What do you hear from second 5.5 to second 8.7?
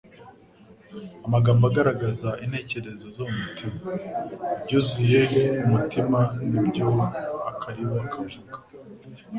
umutima nibyo akariwa kavuga.»